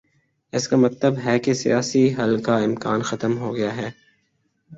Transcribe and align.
اس 0.53 0.67
کا 0.67 0.77
مطلب 0.77 1.13
ہے 1.25 1.39
کہ 1.39 1.53
سیاسی 1.53 2.13
حل 2.15 2.41
کا 2.41 2.57
امکان 2.57 3.01
ختم 3.01 3.37
ہو 3.37 3.55
گیا 3.55 3.75
ہے۔ 3.75 3.89